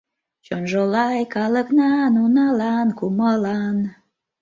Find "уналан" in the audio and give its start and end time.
2.23-2.87